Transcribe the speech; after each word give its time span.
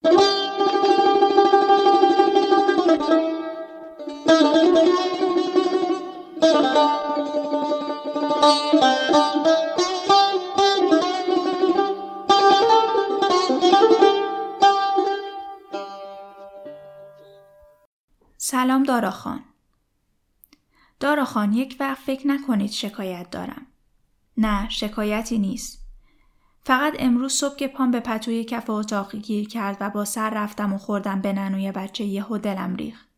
سلام 0.00 0.10
دارا 18.82 19.10
خان. 19.10 19.44
دارا 21.00 21.24
خان 21.24 21.52
یک 21.52 21.76
وقت 21.80 21.98
فکر 21.98 22.26
نکنید 22.26 22.70
شکایت 22.70 23.30
دارم. 23.30 23.66
نه 24.36 24.68
شکایتی 24.68 25.38
نیست. 25.38 25.87
فقط 26.68 26.94
امروز 26.98 27.32
صبح 27.32 27.56
که 27.56 27.68
پام 27.68 27.90
به 27.90 28.00
پتوی 28.00 28.44
کف 28.44 28.70
اتاق 28.70 29.16
گیر 29.16 29.48
کرد 29.48 29.76
و 29.80 29.90
با 29.90 30.04
سر 30.04 30.30
رفتم 30.30 30.72
و 30.72 30.78
خوردم 30.78 31.20
به 31.20 31.32
ننوی 31.32 31.72
بچه 31.72 32.04
یهو 32.04 32.38
دلم 32.38 32.76
ریخت. 32.76 33.08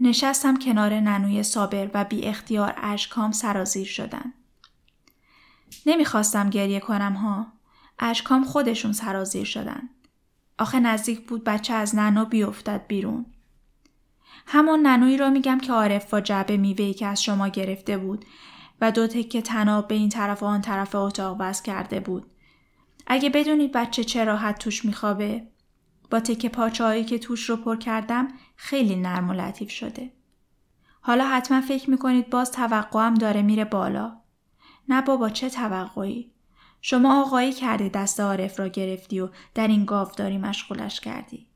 نشستم 0.00 0.56
کنار 0.56 1.00
ننوی 1.00 1.42
صابر 1.42 1.90
و 1.94 2.04
بی 2.04 2.24
اختیار 2.24 2.74
اشکام 2.76 3.32
سرازیر 3.32 3.86
شدن. 3.86 4.32
نمی‌خواستم 5.86 6.50
گریه 6.50 6.80
کنم 6.80 7.12
ها. 7.12 7.46
اشکام 7.98 8.44
خودشون 8.44 8.92
سرازیر 8.92 9.44
شدن. 9.44 9.88
آخه 10.58 10.80
نزدیک 10.80 11.28
بود 11.28 11.44
بچه 11.44 11.74
از 11.74 11.94
ننو 11.94 12.24
بیفتد 12.24 12.86
بیرون. 12.86 13.26
همان 14.46 14.80
ننوی 14.86 15.16
را 15.16 15.30
میگم 15.30 15.58
که 15.58 15.72
عارف 15.72 16.10
با 16.10 16.20
جعبه 16.20 16.56
میوهی 16.56 16.94
که 16.94 17.06
از 17.06 17.22
شما 17.22 17.48
گرفته 17.48 17.98
بود 17.98 18.24
و 18.80 18.92
دو 18.92 19.06
تکه 19.06 19.42
تناب 19.42 19.88
به 19.88 19.94
این 19.94 20.08
طرف 20.08 20.42
و 20.42 20.46
آن 20.46 20.60
طرف 20.60 20.94
اتاق 20.94 21.36
وز 21.40 21.62
کرده 21.62 22.00
بود. 22.00 22.30
اگه 23.06 23.30
بدونید 23.30 23.72
بچه 23.72 24.04
چه 24.04 24.24
راحت 24.24 24.58
توش 24.58 24.84
میخوابه 24.84 25.46
با 26.10 26.20
تکه 26.20 26.48
پاچه 26.48 27.04
که 27.04 27.18
توش 27.18 27.50
رو 27.50 27.56
پر 27.56 27.76
کردم 27.76 28.28
خیلی 28.56 28.96
نرم 28.96 29.30
و 29.30 29.32
لطیف 29.32 29.70
شده. 29.70 30.12
حالا 31.00 31.28
حتما 31.28 31.60
فکر 31.60 31.90
می‌کنید 31.90 32.30
باز 32.30 32.52
توقعم 32.52 33.14
داره 33.14 33.42
میره 33.42 33.64
بالا. 33.64 34.16
نه 34.88 35.02
بابا 35.02 35.28
چه 35.28 35.50
توقعی؟ 35.50 36.32
شما 36.82 37.22
آقایی 37.22 37.52
کردی 37.52 37.88
دست 37.88 38.20
عارف 38.20 38.60
را 38.60 38.68
گرفتی 38.68 39.20
و 39.20 39.28
در 39.54 39.68
این 39.68 39.84
داری 40.16 40.38
مشغولش 40.38 41.00
کردی. 41.00 41.46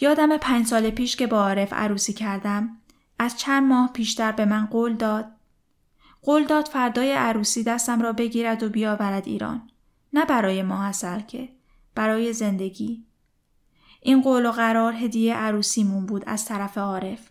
یادم 0.00 0.36
پنج 0.36 0.66
سال 0.66 0.90
پیش 0.90 1.16
که 1.16 1.26
با 1.26 1.42
عارف 1.42 1.72
عروسی 1.72 2.12
کردم 2.12 2.76
از 3.18 3.38
چند 3.38 3.68
ماه 3.68 3.92
پیشتر 3.92 4.32
به 4.32 4.44
من 4.44 4.66
قول 4.66 4.94
داد 4.94 5.26
قول 6.22 6.44
داد 6.44 6.68
فردای 6.68 7.12
عروسی 7.12 7.64
دستم 7.64 8.02
را 8.02 8.12
بگیرد 8.12 8.62
و 8.62 8.68
بیاورد 8.68 9.26
ایران 9.26 9.70
نه 10.12 10.24
برای 10.24 10.62
ما 10.62 10.84
اصل 10.84 11.20
که 11.20 11.48
برای 11.94 12.32
زندگی 12.32 13.04
این 14.02 14.22
قول 14.22 14.46
و 14.46 14.50
قرار 14.50 14.92
هدیه 14.92 15.34
عروسیمون 15.34 16.06
بود 16.06 16.24
از 16.26 16.44
طرف 16.44 16.78
عارف 16.78 17.30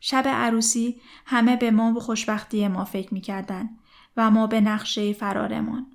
شب 0.00 0.28
عروسی 0.28 1.00
همه 1.26 1.56
به 1.56 1.70
ما 1.70 1.92
و 1.92 2.00
خوشبختی 2.00 2.68
ما 2.68 2.84
فکر 2.84 3.14
می‌کردن 3.14 3.70
و 4.16 4.30
ما 4.30 4.46
به 4.46 4.60
نقشه 4.60 5.12
فرارمان 5.12 5.86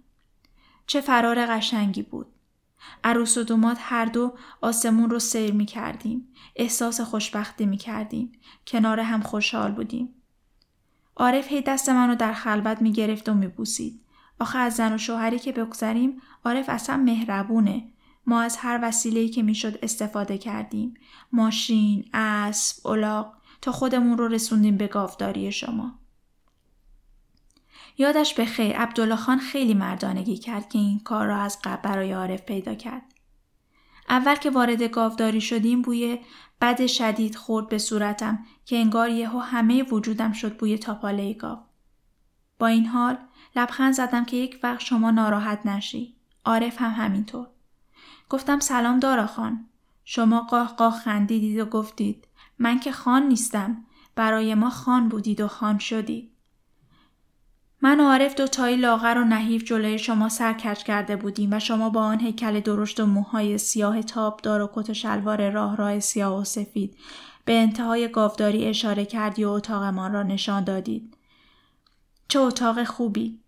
چه 0.88 1.02
فرار 1.02 1.46
قشنگی 1.46 2.04
بود 2.04 2.28
عروس 3.04 3.38
و 3.38 3.44
دومات 3.44 3.78
هر 3.80 4.06
دو 4.06 4.34
آسمون 4.62 5.10
رو 5.10 5.20
سیر 5.20 5.54
می 5.54 5.66
کردیم. 5.66 6.28
احساس 6.56 7.02
خوشبختی 7.02 7.66
می 7.66 7.78
کردیم. 7.78 8.32
کنار 8.68 9.00
هم 9.00 9.22
خوشحال 9.22 9.72
بودیم. 9.72 10.10
عارف 11.16 11.48
هی 11.48 11.62
دست 11.62 11.90
منو 11.90 12.16
در 12.16 12.34
خلوت 12.34 12.82
می 12.82 12.92
گرفت 12.92 13.30
و 13.30 13.34
می 13.34 13.48
بوسید. 13.48 14.02
آخه 14.40 14.58
از 14.58 14.74
زن 14.74 14.94
و 14.94 14.98
شوهری 14.98 15.40
که 15.40 15.52
بگذریم 15.52 16.22
عارف 16.46 16.70
اصلا 16.70 16.98
مهربونه. 16.98 17.84
ما 18.28 18.42
از 18.42 18.58
هر 18.58 18.80
وسیله‌ای 18.84 19.30
که 19.30 19.44
می‌شد 19.44 19.80
استفاده 19.84 20.38
کردیم. 20.38 20.94
ماشین، 21.32 22.10
اسب، 22.14 22.88
الاغ 22.88 23.34
تا 23.62 23.72
خودمون 23.72 24.18
رو 24.18 24.28
رسوندیم 24.28 24.78
به 24.78 24.88
گاوداری 24.88 25.52
شما. 25.52 26.00
یادش 27.98 28.34
به 28.34 28.46
خیر 28.46 28.78
عبدالله 28.78 29.16
خان 29.16 29.38
خیلی 29.40 29.74
مردانگی 29.74 30.38
کرد 30.38 30.70
که 30.70 30.80
این 30.80 31.00
کار 31.00 31.28
را 31.28 31.38
از 31.38 31.60
قبل 31.64 31.82
برای 31.90 32.12
عارف 32.12 32.42
پیدا 32.42 32.76
کرد. 32.76 33.15
اول 34.10 34.36
که 34.36 34.50
وارد 34.50 34.84
گاوداری 34.84 35.42
شدیم 35.42 35.82
بوی 35.82 36.20
بد 36.62 36.86
شدید 36.86 37.36
خورد 37.36 37.70
به 37.70 37.78
صورتم 37.78 38.46
که 38.66 38.76
انگار 38.76 39.10
یهو 39.10 39.40
همه 39.40 39.84
وجودم 39.84 40.32
شد 40.32 40.58
بوی 40.58 40.78
تاپاله 40.78 41.34
گاو. 41.34 41.60
با 42.60 42.68
این 42.68 42.86
حال 42.86 43.18
لبخند 43.56 43.94
زدم 43.94 44.26
که 44.26 44.38
یک 44.38 44.60
وقت 44.64 44.80
شما 44.80 45.12
ناراحت 45.12 45.66
نشی. 45.66 46.16
عارف 46.46 46.82
هم 46.82 46.92
همینطور. 46.92 47.48
گفتم 48.30 48.60
سلام 48.60 49.00
دارا 49.00 49.28
خان. 49.28 49.66
شما 50.04 50.42
قاه 50.42 50.76
قاه 50.76 51.00
خندیدید 51.00 51.60
و 51.60 51.66
گفتید 51.66 52.28
من 52.60 52.80
که 52.80 52.92
خان 52.92 53.24
نیستم. 53.24 53.86
برای 54.16 54.56
ما 54.56 54.70
خان 54.70 55.10
بودید 55.10 55.42
و 55.42 55.48
خان 55.48 55.78
شدید. 55.78 56.32
من 57.82 58.00
و 58.00 58.04
عارف 58.04 58.36
دو 58.36 58.48
تایی 58.48 58.76
لاغر 58.78 59.18
و 59.18 59.24
نحیف 59.24 59.64
جلوی 59.64 60.00
شما 60.00 60.30
سرکش 60.30 60.84
کرده 60.84 61.16
بودیم 61.16 61.54
و 61.54 61.60
شما 61.60 61.90
با 61.90 62.02
آن 62.02 62.20
هیکل 62.20 62.60
درشت 62.60 63.00
و 63.00 63.06
موهای 63.06 63.58
سیاه 63.58 64.04
تابدار 64.04 64.62
و 64.62 64.70
کت 64.74 64.90
و 64.90 64.94
شلوار 64.94 65.50
راه 65.50 65.76
راه 65.76 66.00
سیاه 66.00 66.42
و 66.42 66.44
سفید 66.44 66.98
به 67.46 67.54
انتهای 67.54 68.08
گاوداری 68.08 68.66
اشاره 68.66 69.06
کردی 69.06 69.46
و 69.46 69.50
اتاقمان 69.50 70.14
را 70.14 70.24
نشان 70.24 70.64
دادید. 70.64 71.18
چه 72.28 72.40
اتاق 72.40 72.84
خوبی! 72.84 73.40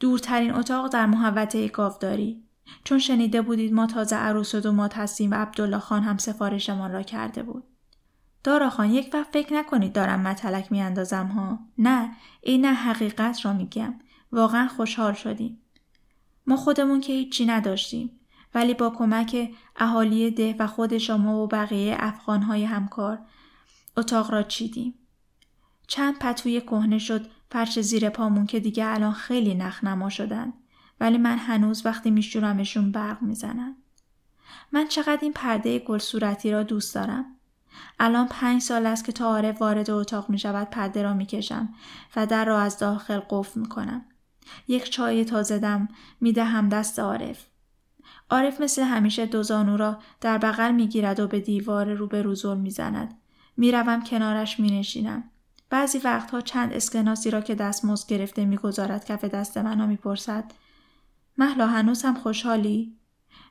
دورترین 0.00 0.54
اتاق 0.54 0.92
در 0.92 1.06
محوطه 1.06 1.68
گاوداری. 1.68 2.42
چون 2.84 2.98
شنیده 2.98 3.42
بودید 3.42 3.72
ما 3.72 3.86
تازه 3.86 4.16
عروس 4.16 4.54
و 4.54 4.60
دومات 4.60 4.96
هستیم 4.96 5.30
و 5.30 5.34
عبدالله 5.34 5.78
خان 5.78 6.02
هم 6.02 6.18
سفارشمان 6.18 6.92
را 6.92 7.02
کرده 7.02 7.42
بود. 7.42 7.64
دارا 8.44 8.70
خان 8.70 8.90
یک 8.90 9.10
وقت 9.12 9.32
فکر 9.32 9.54
نکنید 9.54 9.92
دارم 9.92 10.20
متلک 10.20 10.72
میاندازم 10.72 11.26
ها. 11.26 11.58
نه 11.78 12.10
نه 12.48 12.72
حقیقت 12.72 13.44
را 13.44 13.52
میگم. 13.52 13.94
واقعا 14.32 14.68
خوشحال 14.68 15.12
شدیم. 15.12 15.58
ما 16.46 16.56
خودمون 16.56 17.00
که 17.00 17.12
هیچی 17.12 17.46
نداشتیم. 17.46 18.10
ولی 18.54 18.74
با 18.74 18.90
کمک 18.90 19.54
اهالی 19.76 20.30
ده 20.30 20.56
و 20.58 20.66
خود 20.66 20.98
شما 20.98 21.42
و 21.42 21.46
بقیه 21.46 21.96
افغانهای 21.98 22.64
همکار 22.64 23.18
اتاق 23.96 24.30
را 24.30 24.42
چیدیم. 24.42 24.94
چند 25.86 26.18
پتوی 26.18 26.60
کهنه 26.60 26.98
شد 26.98 27.30
فرش 27.50 27.80
زیر 27.80 28.10
پامون 28.10 28.46
که 28.46 28.60
دیگه 28.60 28.86
الان 28.86 29.12
خیلی 29.12 29.54
نخنما 29.54 30.08
شدن. 30.08 30.52
ولی 31.00 31.18
من 31.18 31.38
هنوز 31.38 31.86
وقتی 31.86 32.10
میشورمشون 32.10 32.92
برق 32.92 33.22
می‌زنن 33.22 33.76
من 34.72 34.88
چقدر 34.88 35.18
این 35.22 35.32
پرده 35.32 35.78
گل 35.78 35.98
صورتی 35.98 36.50
را 36.50 36.62
دوست 36.62 36.94
دارم. 36.94 37.24
الان 38.00 38.28
پنج 38.28 38.62
سال 38.62 38.86
است 38.86 39.04
که 39.04 39.12
تا 39.12 39.26
عارف 39.26 39.60
وارد 39.60 39.90
اتاق 39.90 40.30
می 40.30 40.38
شود 40.38 40.70
پرده 40.70 41.02
را 41.02 41.14
می 41.14 41.26
کشم 41.26 41.68
و 42.16 42.26
در 42.26 42.44
را 42.44 42.60
از 42.60 42.78
داخل 42.78 43.20
قفل 43.30 43.60
می 43.60 43.68
کنم. 43.68 44.04
یک 44.68 44.90
چای 44.90 45.24
تازه 45.24 45.58
دم 45.58 45.88
می 46.20 46.32
دهم 46.32 46.68
دست 46.68 46.98
عارف. 46.98 47.46
عارف 48.30 48.60
مثل 48.60 48.82
همیشه 48.82 49.26
دو 49.26 49.42
زانو 49.42 49.76
را 49.76 49.98
در 50.20 50.38
بغل 50.38 50.72
می 50.72 50.86
گیرد 50.86 51.20
و 51.20 51.26
به 51.26 51.40
دیوار 51.40 51.94
رو 51.94 52.06
به 52.06 52.22
روزول 52.22 52.58
می 52.58 52.70
زند. 52.70 53.18
می 53.56 53.72
روم 53.72 54.04
کنارش 54.04 54.60
می 54.60 54.78
نشینم. 54.78 55.24
بعضی 55.70 55.98
وقتها 55.98 56.40
چند 56.40 56.72
اسکناسی 56.72 57.30
را 57.30 57.40
که 57.40 57.54
دستمزد 57.54 58.08
گرفته 58.08 58.44
می‌گذارد 58.44 59.04
کف 59.04 59.24
دست 59.24 59.58
من 59.58 59.86
می 59.86 59.96
پرسد. 59.96 60.52
محلا 61.38 61.66
هنوز 61.66 62.02
هم 62.02 62.14
خوشحالی؟ 62.14 62.96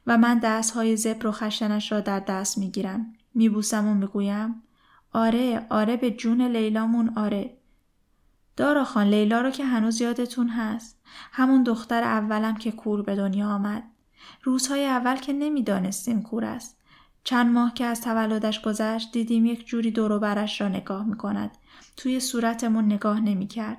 و 0.07 0.17
من 0.17 0.39
دست 0.39 0.71
های 0.71 0.97
زبر 0.97 1.27
و 1.27 1.31
خشنش 1.31 1.91
را 1.91 1.99
در 1.99 2.19
دست 2.19 2.57
می 2.57 2.71
گیرم. 2.71 3.13
میبوسم 3.33 3.87
و 3.87 3.93
می‌گویم 3.93 4.63
آره 5.13 5.67
آره 5.69 5.97
به 5.97 6.11
جون 6.11 6.41
لیلامون 6.41 7.17
آره. 7.17 7.57
دارا 8.57 8.83
خان 8.83 9.07
لیلا 9.07 9.41
رو 9.41 9.49
که 9.49 9.65
هنوز 9.65 10.01
یادتون 10.01 10.49
هست. 10.49 11.01
همون 11.31 11.63
دختر 11.63 12.03
اولم 12.03 12.55
که 12.55 12.71
کور 12.71 13.01
به 13.01 13.15
دنیا 13.15 13.47
آمد. 13.47 13.83
روزهای 14.43 14.85
اول 14.85 15.15
که 15.15 15.33
نمی‌دانستیم 15.33 16.21
کور 16.21 16.45
است. 16.45 16.77
چند 17.23 17.51
ماه 17.53 17.73
که 17.73 17.85
از 17.85 18.01
تولدش 18.01 18.61
گذشت 18.61 19.11
دیدیم 19.11 19.45
یک 19.45 19.65
جوری 19.65 19.91
دورو 19.91 20.19
برش 20.19 20.61
را 20.61 20.67
نگاه 20.67 21.05
می‌کند. 21.05 21.57
توی 21.97 22.19
صورتمون 22.19 22.85
نگاه 22.85 23.19
نمی‌کرد. 23.19 23.77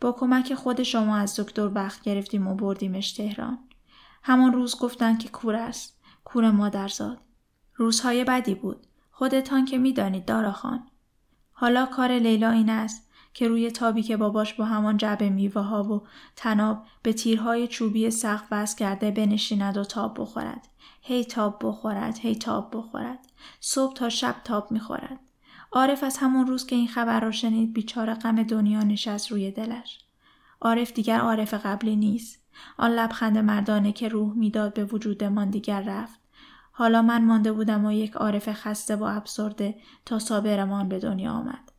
با 0.00 0.12
کمک 0.12 0.54
خود 0.54 0.82
شما 0.82 1.16
از 1.16 1.40
دکتر 1.40 1.70
وقت 1.74 2.02
گرفتیم 2.02 2.46
و 2.46 2.54
بردیمش 2.54 3.12
تهران. 3.12 3.58
همان 4.22 4.52
روز 4.52 4.78
گفتن 4.78 5.18
که 5.18 5.28
کور 5.28 5.56
است. 5.56 6.00
کور 6.24 6.50
مادرزاد. 6.50 7.18
روزهای 7.76 8.24
بدی 8.24 8.54
بود. 8.54 8.86
خودتان 9.20 9.64
که 9.64 9.78
می‌دانید 9.78 10.24
دارا 10.24 10.52
خان. 10.52 10.86
حالا 11.52 11.86
کار 11.86 12.12
لیلا 12.12 12.50
این 12.50 12.70
است 12.70 13.10
که 13.34 13.48
روی 13.48 13.70
تابی 13.70 14.02
که 14.02 14.16
باباش 14.16 14.54
با 14.54 14.64
همان 14.64 14.96
جعبه 14.96 15.30
میوه 15.30 15.62
ها 15.62 15.82
و 15.82 16.02
تناب 16.36 16.82
به 17.02 17.12
تیرهای 17.12 17.68
چوبی 17.68 18.10
سقف 18.10 18.46
وز 18.50 18.74
کرده 18.74 19.10
بنشیند 19.10 19.76
و 19.76 19.84
تاب 19.84 20.20
بخورد. 20.20 20.68
هی 21.02 21.24
تاب 21.24 21.58
بخورد، 21.62 22.18
هی 22.18 22.34
تاب 22.34 22.76
بخورد. 22.76 23.18
صبح 23.60 23.94
تا 23.94 24.08
شب 24.08 24.34
تاب 24.44 24.72
می‌خورد. 24.72 25.20
عارف 25.72 26.04
از 26.04 26.16
همون 26.16 26.46
روز 26.46 26.66
که 26.66 26.76
این 26.76 26.88
خبر 26.88 27.20
را 27.20 27.30
شنید 27.30 27.72
بیچاره 27.72 28.14
غم 28.14 28.42
دنیا 28.42 28.82
نشست 28.82 29.30
روی 29.30 29.50
دلش. 29.50 29.98
عارف 30.60 30.92
دیگر 30.92 31.18
عارف 31.18 31.54
قبلی 31.54 31.96
نیست. 31.96 32.42
آن 32.78 32.90
لبخند 32.90 33.38
مردانه 33.38 33.92
که 33.92 34.08
روح 34.08 34.34
می‌داد 34.34 34.74
به 34.74 34.84
وجودمان 34.84 35.50
دیگر 35.50 35.80
رفت. 35.80 36.19
حالا 36.70 37.02
من 37.02 37.24
مانده 37.24 37.52
بودم 37.52 37.84
و 37.84 37.92
یک 37.92 38.12
عارف 38.12 38.48
خسته 38.52 38.96
و 38.96 39.02
ابسرده 39.02 39.74
تا 40.06 40.18
صابرمان 40.18 40.88
به 40.88 40.98
دنیا 40.98 41.32
آمد. 41.32 41.72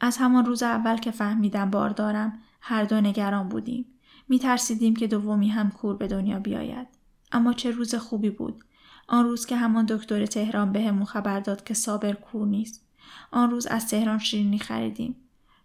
از 0.00 0.16
همان 0.16 0.44
روز 0.44 0.62
اول 0.62 0.96
که 0.96 1.10
فهمیدم 1.10 1.70
باردارم 1.70 2.38
هر 2.60 2.84
دو 2.84 3.00
نگران 3.00 3.48
بودیم. 3.48 3.86
می 4.28 4.38
ترسیدیم 4.38 4.96
که 4.96 5.06
دومی 5.06 5.48
هم 5.48 5.70
کور 5.70 5.96
به 5.96 6.06
دنیا 6.06 6.38
بیاید. 6.38 6.86
اما 7.32 7.52
چه 7.52 7.70
روز 7.70 7.94
خوبی 7.94 8.30
بود. 8.30 8.64
آن 9.08 9.24
روز 9.24 9.46
که 9.46 9.56
همان 9.56 9.86
دکتر 9.86 10.26
تهران 10.26 10.72
بهمون 10.72 11.04
خبر 11.04 11.40
داد 11.40 11.64
که 11.64 11.74
صابر 11.74 12.12
کور 12.12 12.46
نیست. 12.46 12.86
آن 13.30 13.50
روز 13.50 13.66
از 13.66 13.88
تهران 13.88 14.18
شیرینی 14.18 14.58
خریدیم. 14.58 15.16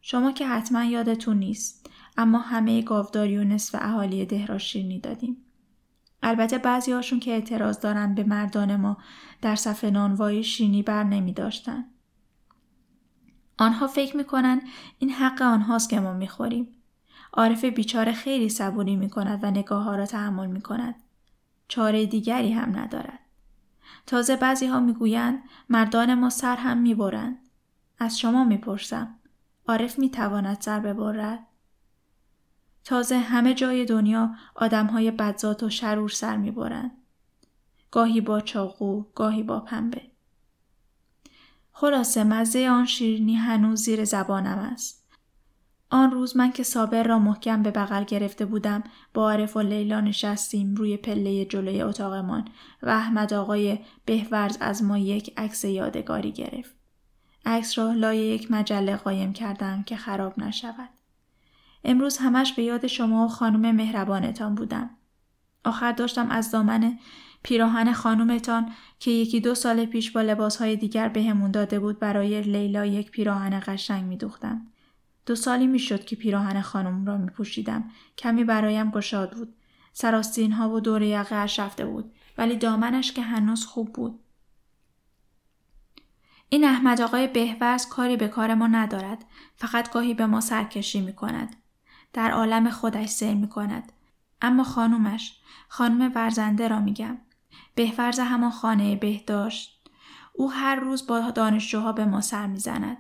شما 0.02 0.32
که 0.32 0.48
حتما 0.48 0.84
یادتون 0.84 1.38
نیست. 1.38 1.90
اما 2.18 2.40
همه 2.40 2.82
گاوداری 2.82 3.38
و 3.38 3.44
نصف 3.44 3.76
اهالی 3.82 4.26
ده 4.26 4.46
را 4.46 4.58
شیرینی 4.58 5.00
دادیم. 5.00 5.45
البته 6.28 6.58
بعضی 6.58 6.92
هاشون 6.92 7.20
که 7.20 7.32
اعتراض 7.32 7.80
دارن 7.80 8.16
به 8.16 8.24
مردان 8.24 8.76
ما 8.76 8.98
در 9.42 9.56
صف 9.56 9.84
نانوایی 9.84 10.44
شیرینی 10.44 10.84
بر 10.84 11.04
نمی 11.04 11.34
داشتن. 11.34 11.86
آنها 13.58 13.88
فکر 13.88 14.18
می‌کنن 14.18 14.62
این 15.00 15.10
حق 15.10 15.42
آنهاست 15.42 15.90
که 15.90 16.00
ما 16.00 16.14
می‌خوریم. 16.14 16.68
عارف 17.34 17.66
بیچاره 17.66 18.12
خیلی 18.12 18.50
صبوری 18.50 18.96
می 18.96 19.10
کند 19.10 19.44
و 19.44 19.52
نگاه 19.52 19.84
ها 19.84 19.96
را 19.96 20.06
تحمل 20.06 20.48
می 20.48 20.62
کند. 20.62 20.96
چاره 21.68 22.06
دیگری 22.06 22.52
هم 22.52 22.80
ندارد. 22.80 23.20
تازه 24.06 24.36
بعضی 24.36 24.66
ها 24.66 24.80
می 24.80 24.94
گویند 24.94 25.44
مردان 25.70 26.14
ما 26.14 26.30
سر 26.30 26.56
هم 26.56 26.78
می 26.78 26.96
برند. 26.96 27.38
از 28.00 28.20
شما 28.20 28.44
می 28.44 28.58
پرسم. 28.58 29.16
عارف 29.68 30.00
می 30.00 30.10
تواند 30.10 30.62
سر 30.62 30.80
ببرد؟ 30.80 31.48
تازه 32.86 33.18
همه 33.18 33.54
جای 33.54 33.86
دنیا 33.86 34.36
آدم 34.56 34.86
های 34.86 35.12
بدذات 35.12 35.64
و 35.64 35.70
شرور 35.70 36.10
سر 36.10 36.38
می 36.38 36.52
برند. 36.52 36.92
گاهی 37.92 38.22
با 38.22 38.42
چاقو، 38.42 39.04
گاهی 39.16 39.44
با 39.44 39.60
پنبه. 39.60 40.02
خلاصه 41.72 42.24
مزه 42.24 42.70
آن 42.70 42.86
شیرینی 42.86 43.36
هنوز 43.36 43.82
زیر 43.82 44.06
زبانم 44.06 44.58
است. 44.58 45.06
آن 45.90 46.12
روز 46.12 46.38
من 46.38 46.52
که 46.52 46.64
صابر 46.64 47.04
را 47.04 47.20
محکم 47.20 47.64
به 47.64 47.72
بغل 47.72 48.04
گرفته 48.04 48.46
بودم 48.46 48.84
با 49.14 49.22
عارف 49.22 49.58
و 49.58 49.60
لیلا 49.60 50.02
نشستیم 50.02 50.76
روی 50.76 50.98
پله 50.98 51.46
جلوی 51.46 51.82
اتاقمان 51.82 52.48
و 52.84 52.90
احمد 52.90 53.34
آقای 53.34 53.80
بهورز 54.06 54.58
از 54.60 54.84
ما 54.84 54.98
یک 54.98 55.34
عکس 55.38 55.66
یادگاری 55.66 56.32
گرفت. 56.32 56.76
عکس 57.46 57.78
را 57.78 57.92
لای 57.92 58.18
یک 58.18 58.52
مجله 58.52 58.96
قایم 58.96 59.34
کردم 59.34 59.84
که 59.84 59.96
خراب 59.96 60.40
نشود. 60.40 60.90
امروز 61.86 62.18
همش 62.18 62.54
به 62.54 62.64
یاد 62.64 62.88
شما 62.88 63.26
و 63.26 63.28
خانم 63.28 63.76
مهربانتان 63.76 64.56
بودم. 64.56 64.90
آخر 65.66 65.92
داشتم 65.92 66.30
از 66.30 66.52
دامن 66.52 67.00
پیراهن 67.44 67.94
خانومتان 67.94 68.72
که 69.00 69.12
یکی 69.12 69.40
دو 69.40 69.56
سال 69.56 69.86
پیش 69.86 70.12
با 70.12 70.22
لباسهای 70.22 70.76
دیگر 70.76 71.10
بهمون 71.10 71.52
داده 71.52 71.80
بود 71.80 72.00
برای 72.00 72.42
لیلا 72.42 72.86
یک 72.86 73.12
پیراهن 73.12 73.62
قشنگ 73.68 74.04
میدوختم. 74.04 74.68
دو 75.26 75.36
سالی 75.36 75.68
می‌شد 75.68 76.06
که 76.06 76.16
پیراهن 76.16 76.62
خانم 76.62 77.06
را 77.06 77.18
می 77.18 77.30
پوشیدم. 77.30 77.92
کمی 78.18 78.44
برایم 78.44 78.92
گشاد 78.92 79.32
بود. 79.32 79.56
سراستین 79.94 80.52
ها 80.52 80.70
و 80.70 80.80
دور 80.80 81.02
یقه 81.02 81.36
رفته 81.36 81.86
بود. 81.86 82.12
ولی 82.38 82.56
دامنش 82.56 83.12
که 83.12 83.22
هنوز 83.22 83.66
خوب 83.66 83.94
بود. 83.94 84.20
این 86.50 86.64
احمد 86.64 87.02
آقای 87.02 87.28
بهورز 87.28 87.90
کاری 87.90 88.18
به 88.18 88.28
کار 88.28 88.54
ما 88.54 88.68
ندارد. 88.68 89.26
فقط 89.56 89.92
گاهی 89.92 90.14
به 90.14 90.26
ما 90.26 90.42
سرکشی 90.42 91.02
می 91.02 91.14
کند. 91.14 91.56
در 92.16 92.32
عالم 92.32 92.70
خودش 92.70 93.10
سیر 93.10 93.34
می 93.34 93.50
کند. 93.50 93.92
اما 94.42 94.64
خانومش، 94.64 95.40
خانم 95.68 96.12
ورزنده 96.16 96.68
را 96.68 96.80
میگم. 96.80 97.18
بهورز 97.76 98.20
همان 98.20 98.52
خانه 98.52 98.96
بهداشت. 98.96 99.90
او 100.34 100.52
هر 100.52 100.76
روز 100.76 101.08
با 101.08 101.32
دانشجوها 101.32 101.92
به 101.92 102.06
ما 102.06 102.22
سر 102.22 102.48
می‌زند. 102.48 102.98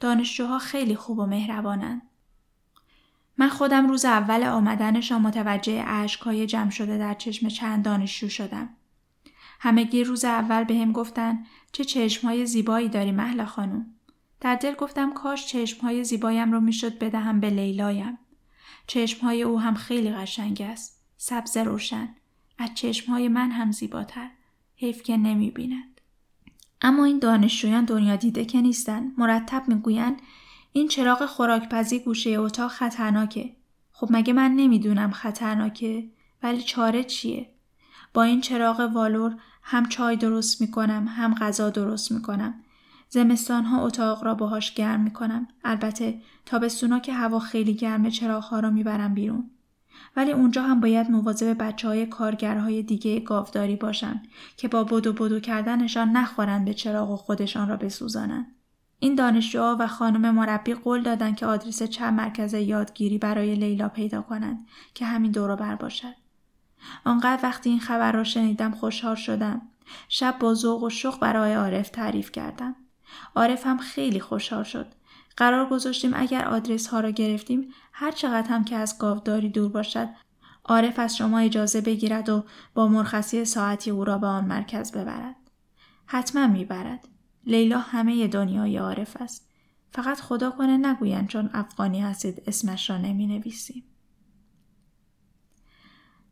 دانشجوها 0.00 0.58
خیلی 0.58 0.96
خوب 0.96 1.18
و 1.18 1.26
مهربانند. 1.26 2.02
من 3.38 3.48
خودم 3.48 3.88
روز 3.88 4.04
اول 4.04 4.42
آمدنشان 4.42 5.22
متوجه 5.22 5.82
عشقهای 5.82 6.46
جمع 6.46 6.70
شده 6.70 6.98
در 6.98 7.14
چشم 7.14 7.48
چند 7.48 7.84
دانشجو 7.84 8.28
شدم. 8.28 8.68
همگی 9.60 10.04
روز 10.04 10.24
اول 10.24 10.64
به 10.64 10.74
هم 10.74 10.92
گفتن 10.92 11.44
چه 11.72 11.84
چشمهای 11.84 12.46
زیبایی 12.46 12.88
داری 12.88 13.12
محل 13.12 13.44
خانم. 13.44 13.86
در 14.40 14.54
دل 14.54 14.74
گفتم 14.74 15.14
کاش 15.14 15.46
چشمهای 15.46 16.04
زیبایم 16.04 16.52
رو 16.52 16.60
می‌شد 16.60 16.98
بدهم 16.98 17.40
به 17.40 17.50
لیلایم. 17.50 18.18
چشمهای 18.86 19.42
او 19.42 19.60
هم 19.60 19.74
خیلی 19.74 20.10
قشنگ 20.10 20.62
است. 20.62 21.00
سبز 21.16 21.56
روشن. 21.56 22.08
از 22.58 22.70
چشمهای 22.74 23.28
من 23.28 23.50
هم 23.50 23.72
زیباتر. 23.72 24.30
حیف 24.76 25.02
که 25.02 25.16
نمی 25.16 25.50
بیند. 25.50 26.00
اما 26.82 27.04
این 27.04 27.18
دانشجویان 27.18 27.84
دنیا 27.84 28.16
دیده 28.16 28.44
که 28.44 28.60
نیستن. 28.60 29.12
مرتب 29.18 29.68
می‌گویند 29.68 30.22
این 30.72 30.88
چراغ 30.88 31.26
خوراکپزی 31.26 31.98
گوشه 31.98 32.30
اتاق 32.30 32.70
خطرناکه. 32.70 33.56
خب 33.92 34.08
مگه 34.10 34.32
من 34.32 34.50
نمی‌دونم 34.50 35.10
خطرناکه؟ 35.10 36.08
ولی 36.42 36.62
چاره 36.62 37.04
چیه؟ 37.04 37.50
با 38.14 38.22
این 38.22 38.40
چراغ 38.40 38.80
والور 38.94 39.36
هم 39.62 39.88
چای 39.88 40.16
درست 40.16 40.60
می‌کنم 40.60 41.08
هم 41.08 41.34
غذا 41.34 41.70
درست 41.70 42.12
می‌کنم. 42.12 42.63
زمستان 43.14 43.64
ها 43.64 43.86
اتاق 43.86 44.24
را 44.24 44.34
باهاش 44.34 44.74
گرم 44.74 45.00
می‌کنم. 45.00 45.48
البته 45.64 46.20
تابستونا 46.46 46.98
که 46.98 47.12
هوا 47.12 47.38
خیلی 47.38 47.74
گرمه 47.74 48.10
چراغ 48.10 48.44
ها 48.44 48.60
را 48.60 48.70
می‌برم 48.70 49.14
بیرون. 49.14 49.50
ولی 50.16 50.32
اونجا 50.32 50.62
هم 50.62 50.80
باید 50.80 51.10
مواظب 51.10 51.62
بچه 51.62 51.88
های 51.88 52.06
کارگرهای 52.06 52.82
دیگه 52.82 53.20
گاوداری 53.20 53.76
باشم 53.76 54.22
که 54.56 54.68
با 54.68 54.84
بدو 54.84 55.12
بدو 55.12 55.40
کردنشان 55.40 56.10
نخورن 56.10 56.64
به 56.64 56.74
چراغ 56.74 57.10
و 57.10 57.16
خودشان 57.16 57.68
را 57.68 57.76
بسوزانند. 57.76 58.46
این 58.98 59.14
دانشجوها 59.14 59.76
و 59.80 59.86
خانم 59.86 60.34
مربی 60.34 60.74
قول 60.74 61.02
دادن 61.02 61.34
که 61.34 61.46
آدرس 61.46 61.82
چند 61.82 62.14
مرکز 62.14 62.54
یادگیری 62.54 63.18
برای 63.18 63.54
لیلا 63.54 63.88
پیدا 63.88 64.22
کنند 64.22 64.66
که 64.94 65.04
همین 65.04 65.30
دورو 65.30 65.56
بر 65.56 65.74
باشد. 65.74 66.14
آنقدر 67.04 67.42
وقتی 67.42 67.70
این 67.70 67.80
خبر 67.80 68.12
را 68.12 68.24
شنیدم 68.24 68.70
خوشحال 68.70 69.14
شدم. 69.14 69.62
شب 70.08 70.36
با 70.40 70.54
ذوق 70.54 70.82
و 70.82 70.90
شوق 70.90 71.20
برای 71.20 71.54
عارف 71.54 71.88
تعریف 71.88 72.32
کردم. 72.32 72.76
عارف 73.36 73.66
هم 73.66 73.78
خیلی 73.78 74.20
خوشحال 74.20 74.62
شد. 74.62 74.86
قرار 75.36 75.68
گذاشتیم 75.68 76.10
اگر 76.14 76.44
آدرس 76.44 76.86
ها 76.86 77.00
را 77.00 77.10
گرفتیم 77.10 77.68
هر 77.92 78.10
چقدر 78.10 78.48
هم 78.48 78.64
که 78.64 78.76
از 78.76 78.98
گاوداری 78.98 79.48
دور 79.48 79.68
باشد 79.68 80.08
عارف 80.64 80.98
از 80.98 81.16
شما 81.16 81.38
اجازه 81.38 81.80
بگیرد 81.80 82.28
و 82.28 82.44
با 82.74 82.88
مرخصی 82.88 83.44
ساعتی 83.44 83.90
او 83.90 84.04
را 84.04 84.18
به 84.18 84.26
آن 84.26 84.44
مرکز 84.44 84.92
ببرد. 84.92 85.36
حتما 86.06 86.46
می‌برد. 86.46 87.08
لیلا 87.46 87.78
همه 87.78 88.26
دنیای 88.26 88.76
عارف 88.76 89.16
است. 89.22 89.50
فقط 89.92 90.20
خدا 90.20 90.50
کنه 90.50 90.76
نگویند 90.76 91.28
چون 91.28 91.50
افغانی 91.52 92.00
هستید 92.00 92.42
اسمش 92.46 92.90
را 92.90 92.98
نمی 92.98 93.26
نویسیم. 93.26 93.84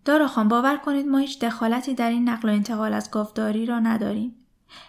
دارا 0.05 0.29
خان 0.29 0.49
باور 0.49 0.77
کنید 0.77 1.07
ما 1.07 1.19
هیچ 1.19 1.41
دخالتی 1.41 1.95
در 1.95 2.11
این 2.11 2.29
نقل 2.29 2.49
و 2.49 2.53
انتقال 2.53 2.93
از 2.93 3.11
گاوداری 3.11 3.67
را 3.67 3.79
نداریم. 3.79 4.42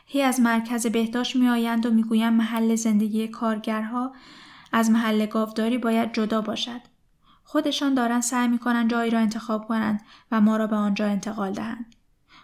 هی 0.06 0.22
از 0.22 0.40
مرکز 0.40 0.88
بهداشت 0.88 1.36
می 1.36 1.50
آیند 1.50 1.86
و 1.86 1.92
می‌گویند 1.92 2.34
محل 2.34 2.76
زندگی 2.76 3.28
کارگرها 3.28 4.14
از 4.72 4.90
محل 4.90 5.26
گاوداری 5.26 5.78
باید 5.78 6.14
جدا 6.14 6.42
باشد. 6.42 6.82
خودشان 7.44 7.94
دارن 7.94 8.22
سعی 8.22 8.48
می‌کنن 8.48 8.88
جایی 8.88 9.12
را 9.12 9.20
انتخاب 9.20 9.68
کنند 9.68 10.02
و 10.32 10.42
ما 10.42 10.58
را 10.58 10.68
به 10.68 10.76
آنجا 10.76 11.06
انتقال 11.06 11.52
دهند. 11.52 11.96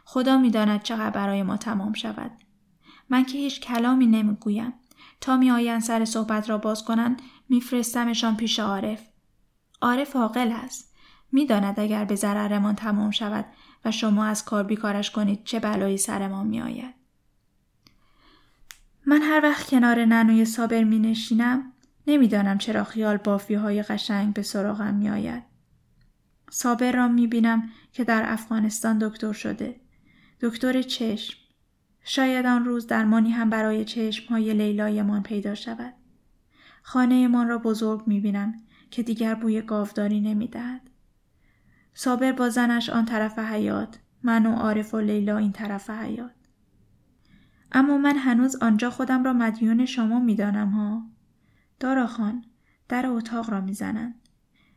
خدا 0.06 0.38
می‌داند 0.38 0.84
چقدر 0.84 1.10
برای 1.10 1.44
ما 1.44 1.58
تمام 1.58 1.94
شود. 1.94 2.32
من 3.10 3.24
که 3.24 3.38
هیچ 3.38 3.62
کلامی 3.62 4.06
نمی‌گویم. 4.06 4.74
تا 5.22 5.38
می 5.38 5.52
آیند 5.52 5.82
سر 5.82 6.06
صحبت 6.06 6.50
را 6.50 6.58
باز 6.58 6.84
کنند 6.84 7.22
میفرستمشان 7.50 8.36
پیش 8.36 8.60
عارف. 8.60 9.02
عارف 9.82 10.16
عاقل 10.16 10.52
است. 10.52 10.96
می‌داند 11.32 11.80
اگر 11.80 12.06
به 12.06 12.16
ضررمان 12.16 12.76
تمام 12.76 13.12
شود 13.12 13.46
و 13.86 13.92
شما 13.92 14.26
از 14.26 14.46
کار 14.46 14.64
بیکارش 14.64 15.12
کنید 15.12 15.44
چه 15.44 15.60
بلایی 15.60 15.98
سر 15.98 16.28
ما 16.28 16.44
می 16.44 16.62
آید. 16.62 16.99
من 19.10 19.22
هر 19.22 19.40
وقت 19.44 19.70
کنار 19.70 20.06
ننوی 20.06 20.46
صابر 20.46 20.84
می 20.84 21.00
نشینم 21.00 21.74
نمی‌دانم 22.08 22.58
چرا 22.58 22.84
خیال 22.84 23.18
بافی 23.18 23.54
های 23.54 23.84
قشنگ 23.84 24.34
به 24.34 24.42
سراغم 24.42 24.94
می 24.94 25.10
آید. 25.10 25.44
صابر 26.50 26.92
را 26.92 27.08
می 27.08 27.28
بینم 27.28 27.70
که 27.92 28.04
در 28.04 28.24
افغانستان 28.26 28.98
دکتر 28.98 29.34
شده. 29.34 29.76
دکتر 30.42 30.82
چشم. 30.82 31.38
شاید 32.04 32.46
آن 32.46 32.66
روز 32.66 32.88
درمانی 32.88 33.32
هم 33.32 33.50
برای 33.50 33.86
چشم 33.86 34.34
های 34.34 34.54
لیلایمان 34.54 35.24
پیدا 35.24 35.56
شود. 35.56 35.94
خانه 36.82 37.28
من 37.28 37.48
را 37.48 37.58
بزرگ 37.58 38.04
می 38.08 38.20
بینم 38.20 38.54
که 38.92 39.04
دیگر 39.04 39.36
بوی 39.36 39.62
گاوداری 39.62 40.22
نمی 40.22 40.48
دهد. 40.48 40.90
صابر 41.94 42.32
با 42.32 42.50
زنش 42.50 42.90
آن 42.90 43.06
طرف 43.06 43.40
حیات 43.40 44.00
من 44.24 44.46
و 44.46 44.56
عارف 44.56 44.94
و 44.94 45.00
لیلا 45.00 45.38
این 45.38 45.52
طرف 45.52 45.90
حیات. 45.90 46.39
اما 47.72 47.98
من 47.98 48.18
هنوز 48.18 48.56
آنجا 48.56 48.90
خودم 48.90 49.24
را 49.24 49.34
مدیون 49.34 49.86
شما 49.86 50.20
می‌دانم 50.20 50.70
ها. 50.70 51.10
دارا 51.80 52.08
خان 52.08 52.46
در 52.90 53.06
اتاق 53.08 53.50
را 53.50 53.62
می‌زنند. 53.62 54.16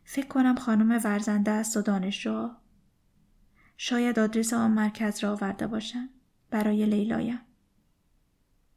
فکر 0.03 0.27
کنم 0.27 0.55
خانم 0.55 0.91
ورزنده 1.03 1.51
است 1.51 1.77
و 1.77 1.81
دانشجو. 1.81 2.49
شاید 3.77 4.19
آدرس 4.19 4.53
آن 4.53 4.71
مرکز 4.71 5.23
را 5.23 5.31
آورده 5.31 5.67
باشند. 5.67 6.09
برای 6.49 6.85
لیلایم. 6.85 7.39